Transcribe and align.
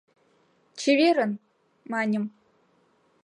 Чеверын, 0.79 1.31
маньым. 1.91 2.25